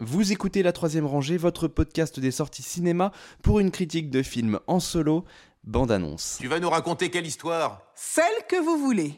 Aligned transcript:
Vous 0.00 0.30
écoutez 0.30 0.62
La 0.62 0.70
Troisième 0.72 1.06
Rangée, 1.06 1.36
votre 1.36 1.66
podcast 1.66 2.20
des 2.20 2.30
sorties 2.30 2.62
cinéma 2.62 3.10
pour 3.42 3.58
une 3.58 3.72
critique 3.72 4.10
de 4.10 4.22
film 4.22 4.60
en 4.68 4.78
solo, 4.78 5.24
bande-annonce. 5.64 6.38
Tu 6.40 6.46
vas 6.46 6.60
nous 6.60 6.70
raconter 6.70 7.10
quelle 7.10 7.26
histoire? 7.26 7.82
Celle 7.96 8.24
que 8.48 8.62
vous 8.62 8.78
voulez. 8.78 9.16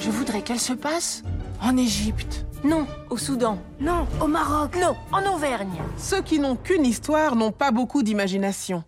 Je 0.00 0.08
voudrais 0.10 0.40
qu'elle 0.40 0.58
se 0.58 0.72
passe 0.72 1.22
en 1.60 1.76
Égypte. 1.76 2.46
Non, 2.64 2.86
au 3.10 3.18
Soudan. 3.18 3.58
Non, 3.78 4.06
au 4.22 4.26
Maroc. 4.26 4.74
Non, 4.80 4.96
en 5.12 5.34
Auvergne. 5.34 5.82
Ceux 5.98 6.22
qui 6.22 6.38
n'ont 6.38 6.56
qu'une 6.56 6.86
histoire 6.86 7.36
n'ont 7.36 7.52
pas 7.52 7.72
beaucoup 7.72 8.02
d'imagination. 8.02 8.84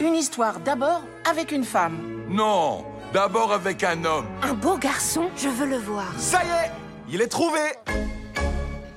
Une 0.00 0.16
histoire 0.16 0.58
d'abord 0.58 1.02
avec 1.30 1.52
une 1.52 1.64
femme. 1.64 1.96
Non 2.28 2.84
D'abord 3.12 3.52
avec 3.52 3.84
un 3.84 4.04
homme. 4.04 4.26
Un 4.42 4.54
beau 4.54 4.76
garçon, 4.78 5.30
je 5.36 5.48
veux 5.48 5.66
le 5.66 5.78
voir. 5.78 6.12
Ça 6.18 6.42
y 6.44 6.48
est 6.48 6.89
Il 7.12 7.20
est 7.20 7.26
trouvé 7.26 7.58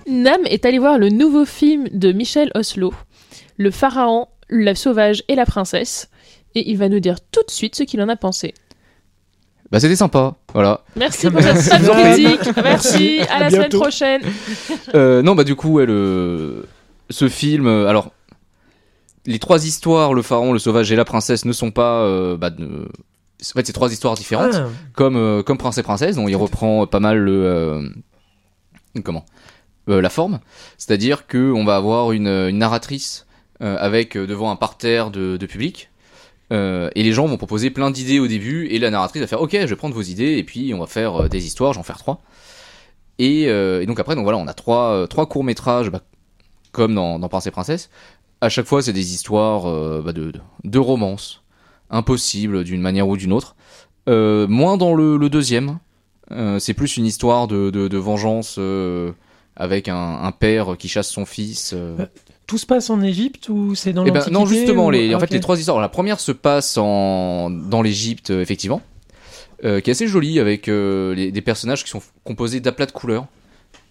Nam 0.08 0.42
est 0.46 0.66
allé 0.66 0.80
voir 0.80 0.98
le 0.98 1.10
nouveau 1.10 1.46
film 1.46 1.88
de 1.92 2.12
Michel 2.12 2.52
Oslo, 2.56 2.94
Le 3.58 3.72
pharaon, 3.72 4.28
la 4.50 4.76
sauvage 4.76 5.24
et 5.28 5.36
la 5.36 5.46
princesse, 5.46 6.10
et 6.56 6.70
il 6.70 6.78
va 6.78 6.90
nous 6.90 7.00
dire 7.00 7.18
tout 7.32 7.42
de 7.46 7.52
suite 7.52 7.76
ce 7.76 7.84
qu'il 7.84 8.02
en 8.02 8.10
a 8.10 8.16
pensé. 8.16 8.54
Bah 9.72 9.80
c'était 9.80 9.96
sympa, 9.96 10.36
voilà. 10.54 10.82
Merci 10.96 11.30
pour 11.32 11.42
cette 11.42 11.82
critique. 11.82 12.56
Merci, 12.64 13.20
à 13.30 13.40
la 13.40 13.50
semaine 13.50 13.70
prochaine. 13.70 14.22
Euh, 14.94 15.24
non 15.24 15.34
bah 15.34 15.44
du 15.44 15.56
coup 15.56 15.70
ouais, 15.70 15.86
le... 15.88 16.68
ce 17.10 17.28
film, 17.28 17.66
euh, 17.66 17.88
alors 17.88 18.12
les 19.26 19.40
trois 19.40 19.66
histoires, 19.66 20.14
le 20.14 20.22
pharaon, 20.22 20.54
le 20.54 20.60
sauvage 20.60 20.92
et 20.92 20.96
la 20.96 21.06
princesse, 21.06 21.46
ne 21.46 21.54
sont 21.54 21.72
pas, 21.72 22.02
euh, 22.02 22.36
bah, 22.38 22.50
de- 22.50 22.90
en 23.52 23.60
fait 23.60 23.66
c'est 23.68 23.74
trois 23.74 23.92
histoires 23.92 24.16
différentes, 24.16 24.56
Ah, 24.56 24.68
comme 24.94 25.16
euh, 25.18 25.44
comme 25.44 25.58
prince 25.58 25.78
et 25.78 25.84
princesse, 25.84 26.16
dont 26.16 26.28
il 26.28 26.36
reprend 26.36 26.88
pas 26.88 27.00
mal 27.00 27.18
le 27.18 27.46
euh, 27.46 27.90
comment 29.04 29.26
Euh, 29.90 30.02
la 30.02 30.10
forme, 30.10 30.40
c'est-à-dire 30.78 31.28
que 31.28 31.52
on 31.52 31.66
va 31.66 31.76
avoir 31.76 32.14
une, 32.14 32.28
une 32.28 32.58
narratrice 32.58 33.26
avec 33.60 34.18
devant 34.18 34.52
un 34.52 34.58
parterre 34.58 35.10
de, 35.10 35.38
de 35.38 35.46
public. 35.46 35.90
Euh, 36.52 36.90
et 36.96 37.04
les 37.04 37.14
gens 37.14 37.26
vont 37.28 37.38
proposer 37.38 37.70
plein 37.70 37.92
d'idées 37.92 38.20
au 38.20 38.28
début, 38.28 38.68
et 38.68 38.78
la 38.78 38.90
narratrice 38.92 39.22
va 39.22 39.28
faire 39.28 39.42
Ok, 39.42 39.52
je 39.54 39.66
vais 39.66 39.76
prendre 39.78 39.96
vos 39.96 40.02
idées, 40.02 40.38
et 40.38 40.44
puis 40.44 40.74
on 40.74 40.80
va 40.80 40.86
faire 40.88 41.16
euh, 41.24 41.28
des 41.30 41.46
histoires, 41.46 41.72
j'en 41.74 41.84
faire 41.84 41.98
trois. 41.98 42.22
Et, 43.20 43.48
euh, 43.48 43.82
et 43.82 43.86
donc 43.86 44.00
après, 44.00 44.16
donc 44.16 44.24
voilà, 44.24 44.38
on 44.38 44.48
a 44.48 44.54
trois, 44.54 45.08
trois 45.08 45.28
courts 45.28 45.46
métrages, 45.46 45.90
bah, 45.90 46.02
comme 46.74 46.94
dans, 46.94 47.20
dans 47.20 47.30
Prince 47.30 47.48
et 47.48 47.52
Princesse. 47.52 47.90
À 48.42 48.50
chaque 48.50 48.66
fois, 48.66 48.82
c'est 48.82 48.92
des 48.94 49.14
histoires 49.14 49.64
bah, 50.02 50.12
de, 50.12 50.32
de, 50.32 50.40
de 50.64 50.80
romance, 50.80 51.43
impossibles 51.90 52.64
d'une 52.64 52.82
manière 52.82 53.08
ou 53.08 53.18
d'une 53.18 53.34
autre. 53.34 53.56
Euh, 54.10 54.48
moins 54.48 54.78
dans 54.78 54.94
le, 54.96 55.18
le 55.18 55.30
deuxième, 55.30 55.80
Euh, 56.32 56.58
c'est 56.58 56.74
plus 56.74 56.98
une 56.98 57.06
histoire 57.06 57.48
de, 57.48 57.70
de, 57.70 57.88
de 57.90 57.98
vengeance 57.98 58.56
euh, 58.58 59.12
avec 59.58 59.88
un, 59.90 60.20
un 60.24 60.32
père 60.32 60.78
qui 60.80 60.88
chasse 60.88 61.10
son 61.10 61.26
fils. 61.26 61.76
Tout 62.48 62.58
se 62.58 62.66
passe 62.66 62.90
en 62.90 63.02
Égypte 63.02 63.50
ou 63.50 63.76
c'est 63.76 63.94
dans 63.94 64.06
Eh 64.06 64.12
ben, 64.12 64.24
non, 64.32 64.46
justement, 64.46 64.88
ou- 64.88 64.92
les, 64.92 65.14
en 65.14 65.18
Ah, 65.18 65.20
fait, 65.20 65.34
les 65.34 65.42
trois 65.42 65.60
histoires. 65.60 65.80
La 65.82 65.90
première 65.90 66.20
se 66.22 66.32
passe 66.32 66.78
en, 66.78 67.50
dans 67.50 67.82
l'Égypte, 67.82 68.30
effectivement, 68.32 68.82
qui 69.62 69.68
est 69.68 69.90
assez 69.90 70.08
jolie 70.08 70.40
avec 70.40 70.68
les- 70.68 71.32
des 71.32 71.42
personnages 71.42 71.84
qui 71.84 71.90
sont 71.90 72.02
composés 72.24 72.62
d'aplats 72.62 72.88
de 72.88 72.92
couleurs, 72.94 73.28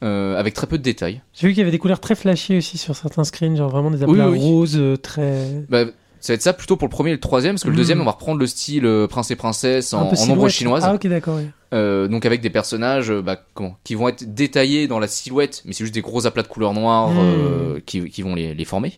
euh, 0.03 0.37
avec 0.41 0.55
très 0.55 0.67
peu 0.67 0.79
de 0.79 0.83
détails. 0.83 1.21
J'ai 1.35 1.47
vu 1.47 1.53
qu'il 1.53 1.61
y 1.61 1.63
avait 1.63 1.71
des 1.71 1.79
couleurs 1.79 2.01
très 2.01 2.15
flashy 2.17 2.57
aussi 2.57 2.77
sur 2.79 2.97
certains 2.97 3.25
screens, 3.25 3.57
genre 3.57 3.71
vraiment 3.71 3.91
des 3.91 4.03
aplats 4.03 4.31
oui, 4.31 4.39
oui. 4.39 4.39
roses 4.39 4.81
très. 5.03 5.65
Bah, 5.69 5.85
ça 6.23 6.33
va 6.33 6.35
être 6.37 6.43
ça 6.43 6.55
plutôt 6.55 6.77
pour 6.79 6.87
le 6.89 6.91
premier 6.93 7.11
et 7.11 7.15
le 7.15 7.21
troisième, 7.21 7.57
parce 7.57 7.65
que 7.65 7.69
le 7.69 7.77
deuxième, 7.77 8.01
on 8.01 8.05
va 8.05 8.13
reprendre 8.13 8.39
le 8.39 8.47
style 8.47 8.87
euh, 8.87 9.07
prince 9.07 9.31
et 9.31 9.37
princesse 9.37 9.93
en, 9.93 10.07
peu 10.07 10.17
en 10.17 10.31
ombre 10.31 10.49
chinoise. 10.49 10.83
Ah 10.87 10.95
ok 10.95 11.07
d'accord. 11.09 11.37
ouais. 11.37 11.49
Euh, 11.75 12.07
donc 12.09 12.25
avec 12.27 12.41
des 12.41 12.51
personnages 12.51 13.11
euh, 13.11 13.21
bah, 13.23 13.39
comment, 13.55 13.77
qui 13.85 13.95
vont 13.95 14.09
être 14.09 14.33
détaillés 14.35 14.87
dans 14.89 14.99
la 14.99 15.09
silhouette, 15.09 15.63
mais 15.67 15.73
c'est 15.75 15.85
juste 15.85 15.95
des 15.95 16.01
gros 16.01 16.27
aplats 16.27 16.43
de 16.43 16.49
couleurs 16.49 16.73
noires 16.75 17.11
Mm. 17.11 17.19
euh, 17.19 17.81
qui, 17.85 18.09
qui 18.09 18.23
vont 18.23 18.35
les, 18.35 18.55
les 18.55 18.65
former. 18.65 18.93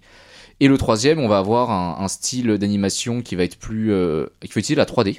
Et 0.60 0.68
le 0.68 0.78
troisième, 0.78 1.18
on 1.18 1.26
va 1.28 1.38
avoir 1.38 1.70
un, 1.70 1.96
un 2.04 2.08
style 2.08 2.58
d'animation 2.58 3.22
qui 3.22 3.34
va 3.36 3.42
être 3.44 3.56
plus, 3.58 3.92
euh, 3.92 4.26
qui 4.40 4.48
va 4.52 4.58
utiliser 4.60 4.74
la 4.76 4.84
3D. 4.84 5.18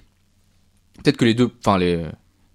Peut-être 1.04 1.18
que 1.18 1.26
les 1.26 1.34
deux, 1.34 1.50
enfin 1.60 1.78
les, 1.78 1.98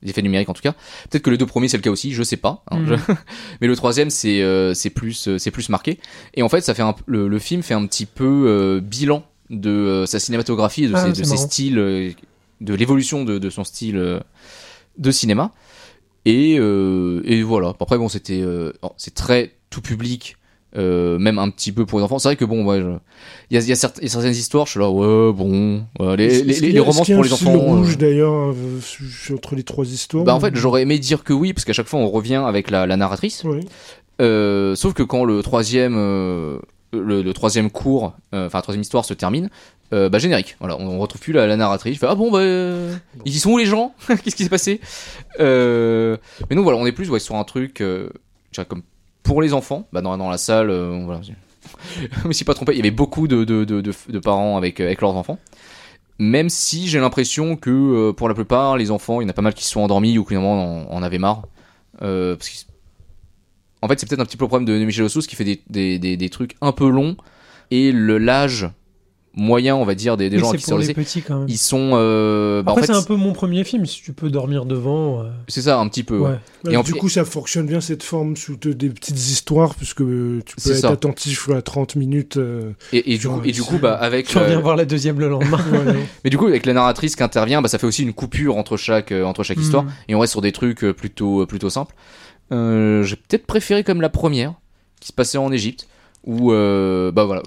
les 0.02 0.10
effets 0.10 0.22
numériques 0.22 0.48
en 0.48 0.54
tout 0.54 0.62
cas. 0.62 0.72
Peut-être 1.10 1.22
que 1.22 1.30
les 1.30 1.36
deux 1.38 1.46
premiers 1.46 1.68
c'est 1.68 1.76
le 1.76 1.82
cas 1.82 1.90
aussi, 1.90 2.12
je 2.12 2.22
sais 2.22 2.36
pas. 2.38 2.62
hein, 2.70 2.78
Mm. 2.80 2.86
je- 2.86 3.12
mais 3.60 3.66
le 3.66 3.76
troisième 3.76 4.10
c'est 4.10 4.40
euh, 4.42 4.74
c'est 4.74 4.90
plus 4.90 5.36
c'est 5.38 5.50
plus 5.50 5.68
marqué. 5.68 5.98
Et 6.34 6.42
en 6.42 6.48
fait, 6.48 6.60
ça 6.62 6.72
fait 6.74 6.82
un, 6.82 6.94
le, 7.06 7.28
le 7.28 7.38
film 7.38 7.62
fait 7.62 7.74
un 7.74 7.84
petit 7.86 8.06
peu 8.06 8.44
euh, 8.46 8.80
bilan 8.80 9.24
de 9.50 9.70
euh, 9.70 10.06
sa 10.06 10.18
cinématographie, 10.18 10.84
et 10.84 10.88
de 10.88 10.94
Ah, 10.94 11.12
ses, 11.12 11.20
de 11.20 11.24
ses 11.26 11.36
styles, 11.36 11.78
euh, 11.78 12.10
de 12.60 12.74
l'évolution 12.74 13.24
de, 13.24 13.38
de 13.38 13.50
son 13.50 13.64
style 13.64 13.96
euh, 13.98 14.20
de 14.98 15.10
cinéma. 15.10 15.50
Et, 16.24 16.56
euh, 16.58 17.22
et 17.24 17.42
voilà. 17.42 17.74
Après 17.80 17.98
bon, 17.98 18.08
c'était 18.08 18.40
euh, 18.42 18.72
bon, 18.82 18.92
c'est 18.96 19.14
très 19.14 19.52
tout 19.70 19.80
public. 19.80 20.36
euh, 20.76 21.18
même 21.18 21.40
un 21.40 21.50
petit 21.50 21.72
peu 21.72 21.84
pour 21.84 21.98
les 21.98 22.04
enfants. 22.04 22.20
C'est 22.20 22.28
vrai 22.28 22.36
que 22.36 22.44
bon, 22.44 22.64
ouais, 22.64 22.80
je- 22.80 22.86
il 23.50 23.60
y 23.60 23.64
y, 23.66 23.72
a 23.72 23.74
y 23.74 23.76
certaines 24.08 24.30
histoires, 24.30 24.66
je 24.66 24.70
suis 24.70 24.78
là, 24.80 24.88
ouais, 24.88 25.32
bon, 25.32 25.82
ouais, 25.98 26.16
les, 26.16 26.44
les, 26.44 26.60
les 26.60 26.78
a- 26.78 26.82
romances 26.82 27.08
pour 27.10 27.18
un 27.18 27.22
les 27.22 27.32
enfants. 27.32 27.58
rouge 27.58 27.94
euh, 27.94 27.96
d'ailleurs 27.96 28.32
euh, 28.54 28.78
entre 29.34 29.56
les 29.56 29.64
trois 29.64 29.84
histoires. 29.84 30.22
bah 30.22 30.32
en 30.32 30.38
ou- 30.38 30.40
fait, 30.40 30.54
j'aurais 30.54 30.82
aimé 30.82 31.00
dire 31.00 31.24
que 31.24 31.32
oui, 31.32 31.52
parce 31.54 31.64
qu'à 31.64 31.72
chaque 31.72 31.88
fois 31.88 31.98
on 31.98 32.08
revient 32.08 32.36
avec 32.46 32.70
la, 32.70 32.86
la 32.86 32.96
narratrice. 32.96 33.42
Oui. 33.44 33.60
Euh, 34.20 34.76
sauf 34.76 34.92
que 34.94 35.02
quand 35.02 35.24
le 35.24 35.42
troisième, 35.42 35.96
euh, 35.96 36.58
le, 36.92 37.32
troisième 37.32 37.70
cours, 37.70 38.14
euh, 38.34 38.46
enfin 38.46 38.58
la 38.58 38.62
troisième 38.62 38.82
histoire 38.82 39.04
se 39.04 39.14
termine, 39.14 39.48
euh, 39.92 40.08
bah 40.08 40.18
générique. 40.18 40.56
Voilà, 40.60 40.76
on, 40.78 40.86
on 40.88 40.98
retrouve 40.98 41.20
plus 41.20 41.32
la, 41.32 41.46
la 41.46 41.56
narratrice. 41.56 41.94
Je 41.94 41.98
fais 42.00 42.06
ah 42.08 42.14
bon 42.14 42.30
bah 42.30 42.38
euh, 42.38 42.94
ils 43.24 43.34
y 43.34 43.38
sont 43.38 43.50
où 43.52 43.58
les 43.58 43.66
gens? 43.66 43.94
Qu'est-ce 44.08 44.36
qui 44.36 44.44
s'est 44.44 44.48
passé? 44.48 44.80
Mais 45.38 46.56
nous 46.56 46.62
voilà, 46.62 46.78
on 46.78 46.86
est 46.86 46.92
plus 46.92 47.10
ouais, 47.10 47.20
sur 47.20 47.36
un 47.36 47.44
truc, 47.44 47.78
je 47.80 48.62
comme 48.62 48.82
pour 49.22 49.42
les 49.42 49.52
enfants. 49.52 49.86
Bah 49.92 50.00
dans, 50.02 50.16
dans 50.16 50.30
la 50.30 50.38
salle, 50.38 50.70
voilà. 51.04 51.20
Je 51.22 52.28
me 52.28 52.32
suis 52.32 52.44
pas 52.44 52.54
trompé. 52.54 52.72
Il 52.72 52.78
y 52.78 52.80
avait 52.80 52.90
beaucoup 52.90 53.28
de, 53.28 53.44
de, 53.44 53.64
de, 53.64 54.18
parents 54.18 54.56
avec, 54.56 54.80
avec 54.80 55.00
leurs 55.00 55.14
enfants. 55.14 55.38
Même 56.18 56.48
si 56.48 56.88
j'ai 56.88 57.00
l'impression 57.00 57.56
que 57.56 58.10
pour 58.12 58.28
la 58.28 58.34
plupart, 58.34 58.76
les 58.76 58.90
enfants, 58.90 59.20
il 59.20 59.24
y 59.24 59.26
en 59.26 59.30
a 59.30 59.34
pas 59.34 59.42
mal 59.42 59.54
qui 59.54 59.64
se 59.64 59.70
sont 59.70 59.80
endormis 59.80 60.18
ou 60.18 60.24
qui 60.24 60.36
en, 60.36 60.42
en 60.42 61.02
avaient 61.02 61.18
marre. 61.18 61.42
Parce 61.98 62.48
qu'ils- 62.48 62.69
en 63.82 63.88
fait, 63.88 63.98
c'est 64.00 64.08
peut-être 64.08 64.20
un 64.20 64.24
petit 64.26 64.36
peu 64.36 64.44
le 64.44 64.48
problème 64.48 64.66
de, 64.68 64.84
Michel 64.84 65.04
Ossos 65.04 65.22
qui 65.26 65.36
fait 65.36 65.44
des, 65.44 65.60
des, 65.70 65.98
des, 65.98 66.16
des 66.16 66.28
trucs 66.28 66.56
un 66.60 66.72
peu 66.72 66.88
longs 66.88 67.16
et 67.70 67.92
le 67.92 68.18
l'âge 68.18 68.68
moyen, 69.32 69.76
on 69.76 69.84
va 69.84 69.94
dire, 69.94 70.16
des, 70.16 70.28
des 70.28 70.36
Oui, 70.38 70.42
gens 70.42 70.50
qui 70.52 70.64
pour 70.64 70.78
les 70.78 70.92
petits 70.92 71.22
quand 71.22 71.38
même. 71.38 71.48
ils 71.48 71.56
sont. 71.56 71.90
euh, 71.94 72.62
bah, 72.64 72.72
en 72.72 72.74
Après 72.74 72.84
fait, 72.88 72.92
c'est 72.92 72.98
un 72.98 73.02
peu 73.04 73.14
mon 73.14 73.32
premier 73.32 73.62
film, 73.62 73.86
si 73.86 74.02
tu 74.02 74.12
peux 74.12 74.28
dormir 74.28 74.64
devant. 74.64 75.20
euh, 75.22 75.28
c'est 75.46 75.62
ça, 75.62 75.78
un 75.78 75.86
petit 75.88 76.02
peu. 76.02 76.18
ouais. 76.18 76.30
Ouais. 76.30 76.38
Bah, 76.64 76.72
Et 76.72 76.76
en 76.76 76.82
du 76.82 76.90
plus- 76.90 77.00
coup, 77.00 77.08
ça 77.08 77.24
fonctionne 77.24 77.64
bien 77.66 77.80
cette 77.80 78.02
forme 78.02 78.34
sous 78.36 78.56
de- 78.56 78.72
des 78.72 78.88
petites 78.90 79.16
histoires, 79.16 79.76
puisque 79.76 80.00
euh, 80.02 80.42
tu 80.44 80.56
peux 80.56 80.72
être 80.72 80.78
ça. 80.78 80.90
attentif 80.90 81.48
à 81.50 81.62
30 81.62 81.94
minutes. 81.94 82.38
euh, 82.38 82.72
Et, 82.92 83.14
et 83.14 83.18
du 83.18 83.28
coup, 83.28 83.40
et 83.44 83.52
du 83.52 83.62
coup, 83.62 83.78
bah, 83.78 83.94
avec. 83.94 84.26
Tu 84.26 84.36
reviens 84.36 84.58
euh, 84.58 84.62
voir 84.62 84.74
la 84.74 84.84
deuxième 84.84 85.20
le 85.20 85.28
lendemain. 85.28 85.60
Mais 86.24 86.30
du 86.30 86.36
coup, 86.36 86.46
avec 86.48 86.66
la 86.66 86.72
narratrice 86.72 87.14
qui 87.14 87.22
intervient, 87.22 87.62
bah, 87.62 87.68
ça 87.68 87.78
fait 87.78 87.86
aussi 87.86 88.02
une 88.02 88.12
coupure 88.12 88.56
entre 88.56 88.76
chaque, 88.76 89.12
euh, 89.12 89.22
entre 89.22 89.44
chaque 89.44 89.58
Mm. 89.58 89.62
histoire. 89.62 89.84
Et 90.08 90.16
on 90.16 90.18
reste 90.18 90.32
sur 90.32 90.40
des 90.42 90.50
trucs 90.52 90.80
plutôt, 90.80 91.46
plutôt 91.46 91.70
simples. 91.70 91.94
Euh, 92.52 93.02
J'ai 93.02 93.16
peut-être 93.16 93.46
préféré 93.46 93.84
comme 93.84 94.00
la 94.00 94.08
première, 94.08 94.54
qui 95.00 95.08
se 95.08 95.12
passait 95.12 95.38
en 95.38 95.50
Égypte, 95.52 95.88
où, 96.24 96.52
euh, 96.52 97.10
bah 97.12 97.24
voilà, 97.24 97.42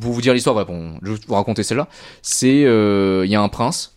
pour 0.00 0.12
vous 0.12 0.20
dire 0.20 0.34
l'histoire, 0.34 0.54
voilà, 0.54 0.66
bon, 0.66 0.98
je 1.02 1.12
vais 1.12 1.18
vous 1.26 1.34
raconter 1.34 1.62
celle-là. 1.62 1.88
C'est, 2.22 2.64
euh, 2.64 3.22
il 3.24 3.30
y 3.30 3.34
a 3.34 3.40
un 3.40 3.48
prince, 3.48 3.96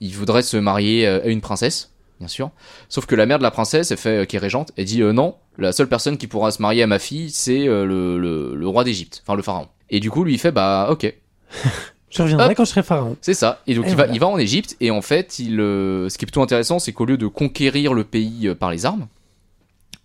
il 0.00 0.14
voudrait 0.14 0.42
se 0.42 0.56
marier 0.56 1.06
euh, 1.06 1.22
à 1.24 1.26
une 1.28 1.40
princesse, 1.40 1.92
bien 2.20 2.28
sûr. 2.28 2.50
Sauf 2.88 3.06
que 3.06 3.14
la 3.14 3.26
mère 3.26 3.38
de 3.38 3.42
la 3.42 3.50
princesse, 3.50 3.90
elle 3.90 3.96
fait, 3.98 4.26
qui 4.28 4.36
est 4.36 4.40
régente, 4.40 4.72
elle 4.76 4.84
dit 4.84 5.00
non, 5.02 5.36
la 5.58 5.72
seule 5.72 5.88
personne 5.88 6.16
qui 6.18 6.26
pourra 6.26 6.50
se 6.50 6.62
marier 6.62 6.82
à 6.82 6.86
ma 6.86 6.98
fille, 6.98 7.30
c'est 7.30 7.64
le, 7.66 8.18
le, 8.18 8.54
le 8.54 8.68
roi 8.68 8.84
d'Égypte, 8.84 9.22
enfin 9.26 9.36
le 9.36 9.42
pharaon. 9.42 9.68
Et 9.90 10.00
du 10.00 10.10
coup, 10.10 10.24
lui, 10.24 10.34
il 10.34 10.38
fait, 10.38 10.52
bah 10.52 10.88
ok, 10.90 11.12
Je 12.10 12.22
reviendrai 12.22 12.50
Hop. 12.50 12.54
quand 12.56 12.64
je 12.64 12.70
serai 12.70 12.84
pharaon. 12.84 13.16
c'est 13.20 13.34
ça. 13.34 13.60
Et 13.66 13.74
donc 13.74 13.86
Et 13.86 13.90
il, 13.90 13.96
va, 13.96 14.06
il 14.06 14.20
va 14.20 14.28
en 14.28 14.38
Égypte 14.38 14.76
et 14.80 14.92
en 14.92 15.02
fait, 15.02 15.40
il, 15.40 15.58
euh, 15.58 16.08
ce 16.08 16.16
qui 16.16 16.24
est 16.24 16.26
plutôt 16.26 16.42
intéressant, 16.42 16.78
c'est 16.78 16.92
qu'au 16.92 17.04
lieu 17.06 17.16
de 17.16 17.26
conquérir 17.26 17.92
le 17.92 18.04
pays 18.04 18.46
euh, 18.46 18.54
par 18.54 18.70
les 18.70 18.86
armes, 18.86 19.08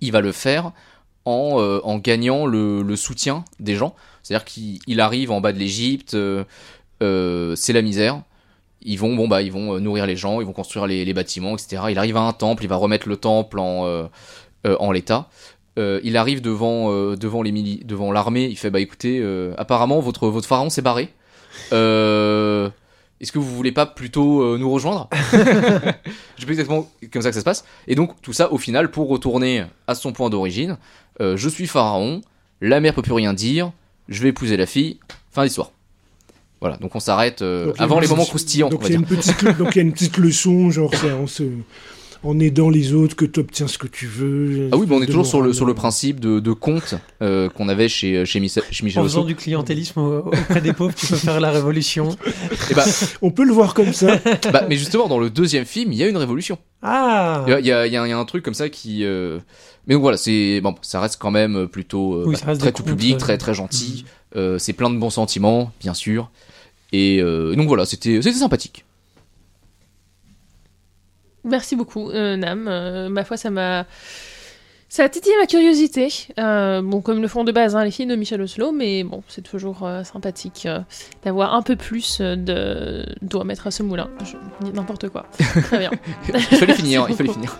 il 0.02 0.12
va 0.12 0.22
le 0.22 0.32
faire 0.32 0.72
en, 1.26 1.60
euh, 1.60 1.98
gagnant 1.98 2.46
le, 2.46 2.96
soutien 2.96 3.46
des 3.60 3.76
gens. 3.76 3.96
C'est-à-dire 4.24 4.46
qu'il 4.46 4.80
il 4.88 5.00
arrive 5.00 5.32
en 5.32 5.42
bas 5.42 5.52
de 5.52 5.60
l'Égypte, 5.60 6.14
euh, 6.14 6.44
euh, 7.04 7.56
c'est 7.56 7.74
la 7.74 7.82
misère. 7.82 8.22
Ils 8.82 8.98
vont, 8.98 9.16
bon 9.16 9.28
bah, 9.28 9.42
ils 9.42 9.52
vont 9.52 9.80
nourrir 9.80 10.06
les 10.06 10.16
gens, 10.16 10.40
ils 10.40 10.48
vont 10.48 10.54
construire 10.54 10.88
les, 10.88 11.14
bâtiments, 11.14 11.54
etc. 11.54 11.84
Il 11.90 11.98
arrive 11.98 12.16
à 12.18 12.22
un 12.22 12.34
temple, 12.34 12.64
il 12.64 12.70
va 12.70 12.78
remettre 12.78 13.10
le 13.10 13.18
temple 13.18 13.60
en, 13.60 14.10
en 14.66 14.92
l'état. 14.92 15.30
Il 15.78 16.18
arrive 16.18 16.42
devant, 16.42 17.16
devant 17.16 17.42
les 17.42 17.52
devant 17.84 18.12
l'armée. 18.12 18.46
Il 18.46 18.58
fait 18.58 18.70
bah 18.70 18.80
écoutez, 18.80 19.22
apparemment 19.58 20.00
votre 20.00 20.30
votre 20.30 20.48
pharaon 20.48 20.70
s'est 20.70 20.82
barré. 20.82 21.10
Euh, 21.74 22.70
Est-ce 23.22 23.32
que 23.32 23.40
vous 23.40 23.54
voulez 23.56 23.72
pas 23.72 23.86
plutôt 23.86 24.42
euh, 24.42 24.58
nous 24.58 24.72
rejoindre 24.72 25.10
Je 25.34 25.38
sais 25.38 26.46
pas 26.46 26.52
exactement 26.52 26.90
comme 27.12 27.22
ça 27.22 27.30
que 27.30 27.36
ça 27.36 27.42
se 27.42 27.46
passe. 27.46 27.66
Et 27.88 27.96
donc 27.96 28.22
tout 28.22 28.34
ça 28.34 28.52
au 28.52 28.58
final 28.58 28.92
pour 28.92 29.10
retourner 29.10 29.66
à 29.88 29.96
son 29.96 30.14
point 30.14 30.30
d'origine. 30.30 30.78
euh, 31.20 31.36
je 31.36 31.50
suis 31.50 31.68
pharaon, 31.68 32.22
la 32.62 32.80
mère 32.80 32.94
peut 32.94 33.02
plus 33.02 33.14
rien 33.14 33.34
dire, 33.34 33.72
je 34.08 34.22
vais 34.22 34.30
épouser 34.30 34.58
la 34.58 34.66
fille. 34.66 35.00
Fin 35.32 35.44
d'histoire. 35.44 35.72
Voilà, 36.62 36.78
donc 36.78 36.96
on 36.96 37.00
s'arrête 37.00 37.42
euh, 37.42 37.74
avant 37.78 38.00
les 38.00 38.08
moments 38.08 38.26
croustillants. 38.26 38.70
Donc 38.70 38.82
il 38.86 38.92
y, 38.92 38.96
a 38.96 39.00
une 39.00 39.06
petite, 39.06 39.46
donc 39.58 39.76
il 39.76 39.78
y 39.78 39.80
a 39.80 39.84
une 39.84 39.94
petite 39.94 40.18
leçon, 40.18 40.70
genre 40.72 40.92
on 41.20 41.28
se, 41.28 41.44
en 42.24 42.38
aidant 42.40 42.70
les 42.70 42.94
autres 42.94 43.16
que 43.16 43.24
tu 43.26 43.40
obtiens 43.40 43.68
ce 43.68 43.78
que 43.78 43.88
tu 43.88 44.06
veux. 44.06 44.70
Ah 44.72 44.78
oui, 44.78 44.86
bah 44.86 44.96
on 44.98 45.02
est 45.02 45.06
toujours 45.06 45.26
sur 45.26 45.42
le, 45.42 45.54
sur 45.54 45.66
le 45.66 45.74
principe 45.74 46.20
de, 46.20 46.40
de 46.40 46.52
compte 46.52 46.96
euh, 47.22 47.48
qu'on 47.50 47.70
avait 47.70 47.88
chez, 47.88 48.26
chez, 48.26 48.40
Michel- 48.40 48.64
chez 48.72 48.84
Michel 48.84 49.02
En 49.02 49.06
faisant 49.06 49.24
du 49.24 49.36
clientélisme 49.36 50.00
au- 50.02 50.18
auprès 50.28 50.60
des 50.62 50.74
pauvres, 50.74 50.94
tu 50.96 51.08
peux 51.08 51.16
faire 51.16 51.40
la 51.40 51.52
révolution. 51.52 52.10
Et 52.70 52.74
bah, 52.74 52.84
On 53.22 53.32
peut 53.32 53.46
le 53.46 53.54
voir 53.54 53.74
comme 53.74 53.94
ça. 53.94 54.18
bah, 54.52 54.66
mais 54.68 54.76
justement, 54.76 55.08
dans 55.08 55.20
le 55.20 55.30
deuxième 55.30 55.66
film, 55.66 55.92
il 55.94 55.98
y 55.98 56.04
a 56.04 56.08
une 56.08 56.18
révolution. 56.18 56.58
Ah 56.82 57.44
Il 57.48 57.52
y 57.52 57.54
a, 57.54 57.60
il 57.60 57.66
y 57.66 57.72
a- 57.72 57.88
y 57.88 57.96
a 57.96 58.02
un- 58.02 58.06
il 58.08 58.10
y 58.10 58.14
a 58.14 58.18
un 58.18 58.26
truc 58.26 58.44
comme 58.44 58.54
ça 58.54 58.68
qui. 58.70 59.04
euh, 59.06 59.40
Mais 59.88 59.94
donc 59.96 60.02
voilà, 60.02 60.18
c'est 60.18 60.60
bon, 60.62 60.76
ça 60.82 61.00
reste 61.00 61.18
quand 61.20 61.32
même 61.32 61.68
plutôt 61.68 62.16
euh, 62.16 62.24
Oui, 62.28 62.36
bah, 62.46 62.56
très 62.58 62.72
tout 62.72 62.84
public, 62.84 63.16
euh, 63.16 63.18
très 63.18 63.38
très 63.38 63.54
gentil. 63.54 64.06
Euh, 64.36 64.58
c'est 64.60 64.74
plein 64.74 64.90
de 64.90 64.98
bons 64.98 65.10
sentiments, 65.10 65.72
bien 65.82 65.94
sûr. 65.94 66.30
Et 66.92 67.22
euh, 67.22 67.56
donc 67.56 67.68
voilà, 67.68 67.86
c'était 67.86 68.22
c'était 68.22 68.38
sympathique. 68.40 68.84
Merci 71.50 71.76
beaucoup, 71.76 72.10
euh, 72.10 72.36
Nam. 72.38 72.68
Euh, 72.68 73.10
ma 73.10 73.24
foi, 73.24 73.38
ça 73.38 73.50
m'a. 73.50 73.86
Ça 74.92 75.04
a 75.04 75.10
titillé 75.10 75.36
ma 75.40 75.46
curiosité. 75.46 76.08
Euh, 76.40 76.82
bon, 76.82 77.02
comme 77.02 77.22
le 77.22 77.28
font 77.28 77.44
de 77.44 77.52
base 77.52 77.76
hein, 77.76 77.84
les 77.84 77.92
films 77.92 78.10
de 78.10 78.16
Michel 78.16 78.42
Oslo, 78.42 78.72
mais 78.72 79.04
bon, 79.04 79.22
c'est 79.28 79.44
toujours 79.44 79.88
sympathique 80.04 80.68
d'avoir 81.24 81.54
un 81.54 81.62
peu 81.62 81.76
plus 81.76 82.22
de 82.22 83.06
doigts 83.22 83.44
à 83.44 83.46
mettre 83.46 83.68
à 83.68 83.72
ce 83.72 83.84
moulin. 83.84 84.10
Je 84.26 84.72
n'importe 84.72 85.10
quoi. 85.10 85.28
Très 85.38 85.78
bien. 85.78 85.92
il 86.34 86.58
fallait 86.58 86.74
finir, 86.74 87.06
il 87.08 87.16
fallait 87.16 87.28
beaucoup. 87.28 87.40
finir. 87.40 87.60